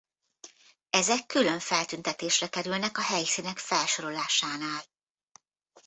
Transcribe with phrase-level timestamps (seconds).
[0.89, 4.83] Ezek külön feltüntetésre kerülnek a helyszínek felsorolásánál.